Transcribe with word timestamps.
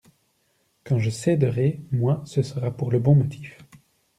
Quand 0.83 0.97
je 0.97 1.11
céderai, 1.11 1.79
moi, 1.91 2.23
ce 2.25 2.41
sera 2.41 2.71
pour 2.75 2.89
le 2.89 2.97
bon 2.97 3.13
motif. 3.13 3.59